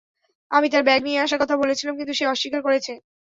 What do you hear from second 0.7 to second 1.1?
তার ব্যাগ